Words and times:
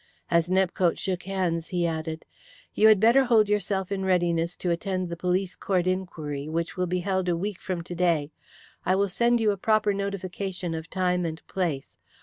As 0.31 0.49
Nepcote 0.49 0.97
shook 0.97 1.21
hands 1.29 1.67
he 1.67 1.85
added: 1.85 2.25
"You 2.73 2.87
had 2.87 2.99
better 2.99 3.25
hold 3.25 3.47
yourself 3.47 3.91
in 3.91 4.03
readiness 4.03 4.57
to 4.57 4.71
attend 4.71 5.09
the 5.09 5.15
police 5.15 5.55
court 5.55 5.85
inquiry, 5.85 6.49
which 6.49 6.75
will 6.75 6.87
be 6.87 7.01
held 7.01 7.29
a 7.29 7.37
week 7.37 7.61
from 7.61 7.83
to 7.83 7.93
day. 7.93 8.31
I 8.83 8.95
will 8.95 9.09
send 9.09 9.39
you 9.39 9.51
a 9.51 9.57
proper 9.57 9.93
notification 9.93 10.73
of 10.73 10.89
time 10.89 11.23
and 11.23 11.39
place. 11.45 11.97